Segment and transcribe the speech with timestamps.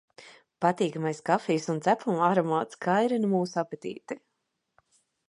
[0.65, 4.19] Patīkamais kafijas un cepumu aromāts kairina mūsu apetīti.